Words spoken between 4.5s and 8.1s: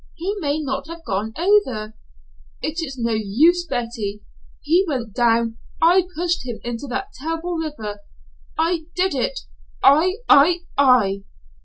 He went down. I pushed him into that terrible river.